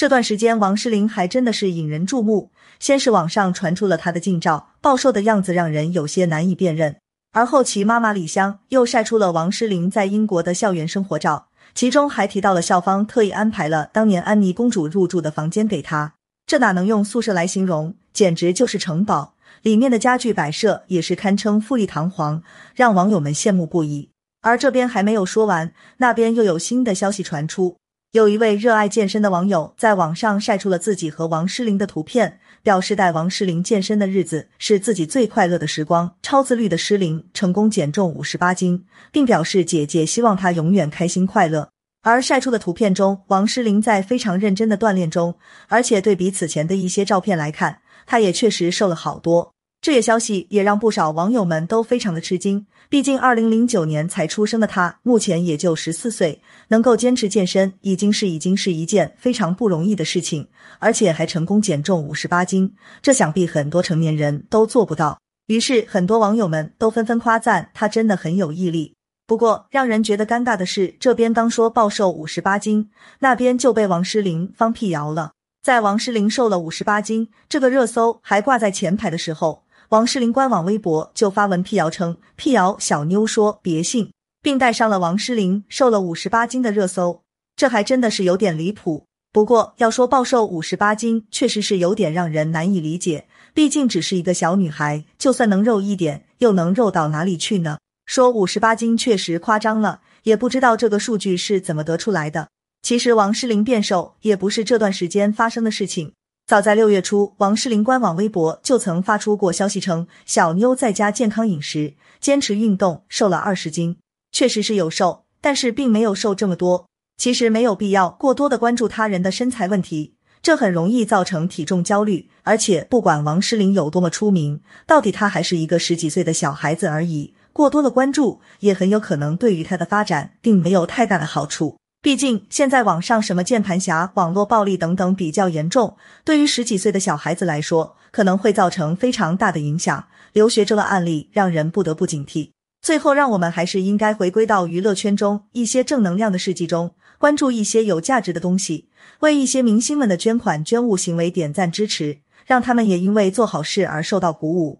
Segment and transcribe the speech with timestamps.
[0.00, 2.50] 这段时间，王诗龄还真的是引人注目。
[2.78, 6.96] 先是网上传出了她的近照，暴瘦的样子让人有些难以辨认。
[7.32, 16.14] 而后其妈妈李湘又晒出了王诗龄在英国的校园生活照，其中还提到了校方特意安排了当年安妮公主入住的房间给她。
[16.46, 19.34] 这哪能用宿舍来形容，简直就是城堡。
[19.60, 22.42] 里面的家具摆设也是堪称富丽堂皇，
[22.74, 24.08] 让网友们羡慕不已。
[24.40, 27.76] 而这边还没有说完，那边又有新的消息传出。
[28.12, 36.16] 有一位热爱健身的网友在网上晒出了自己和王诗龄的图片，表示带王诗龄健身的日子是自己最快乐的时光。
[36.20, 41.68] 超自律的诗龄成功减重五十八斤，并表示姐姐希望她永远开心快乐。
[42.02, 45.36] 而晒出的图片中，王诗龄在非常认真的锻炼中，
[45.68, 49.52] 而且对比此前的一些照片来看，她也确实瘦了好多。
[49.82, 52.66] 这些消息也让不少网友们都非常的吃惊。
[52.90, 60.48] 毕竟，二零零九年才出生的他，目前也就十四岁，能够坚持健身，已经是已经是一件非常不容易的事情，
[60.80, 65.18] 而且还成功减重五十八斤，这想必很多成年人都做不到。
[65.46, 68.94] 于是，很多网友们都纷纷夸赞他真的很有毅力。
[69.26, 75.32] 不过，让人觉得尴尬的是，这边刚说暴瘦五十八斤，那边就被王诗龄方辟谣了。
[75.62, 79.62] 在王诗龄瘦了五十八斤这个热搜还挂在前排的时候。
[79.90, 87.24] 王诗龄官网微博就发文辟谣称，辟谣小妞说别信，并带上了王诗龄瘦了五十八斤的热搜，
[87.56, 89.06] 这还真的是有点离谱。
[89.32, 93.26] 不过要说暴瘦五十八斤，确实是有点让人难以理解。
[93.52, 97.78] 毕竟只是一个小女孩，就算能肉一点，又能肉到哪里去呢？
[98.06, 102.46] 说五十八斤确实夸张了，也不知道这个数据是怎么得出来的。
[102.80, 106.12] 其实王诗龄变瘦也不是这段时间发生的事情。
[106.50, 113.98] 早在六月初，王诗龄官网微博就曾发出过消息称，小妞在家健康饮食，坚持运动，瘦了二十斤。
[114.32, 116.88] 确实是有瘦，但是并没有瘦这么多。
[117.16, 122.28] 其实没有必要过多的关注他人的身材问题，这很容易造成体重焦虑。
[122.42, 131.76] 而且不管王诗龄有多么出名，到底她还是一个十几岁的小孩子而已，过多的关注也很有可能对于她的发展并没有太大的好处。
[132.02, 140.06] 毕竟现在网上什么键盘侠、网络暴力等等比较严重，对于十几岁的小孩子来说，可能会造成非常大的影响。
[140.32, 142.52] 留学这个案例让人不得不警惕。
[142.80, 148.88] 最后，让我们还是应该回归到娱乐圈中一些正能量的事迹中，关注一些有价值的东西，
[149.18, 154.78] 为一些明星们的捐款捐物行为点赞支持，让他们也因为做好事而受到鼓舞。